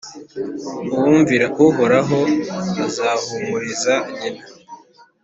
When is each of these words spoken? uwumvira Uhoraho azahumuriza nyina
uwumvira 0.91 1.45
Uhoraho 1.67 2.19
azahumuriza 2.85 3.95
nyina 4.17 4.43